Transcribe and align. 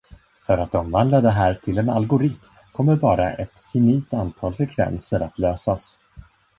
För 0.45 0.57
att 0.57 0.75
omvandla 0.75 1.21
det 1.21 1.31
här 1.31 1.53
till 1.63 1.77
en 1.77 1.89
algoritm 1.89 2.49
kommer 2.71 2.95
bara 2.95 3.33
ett 3.33 3.59
finit 3.73 4.13
antal 4.13 4.53
frekvenser 4.53 5.19
att 5.19 5.39
lösas. 5.39 5.99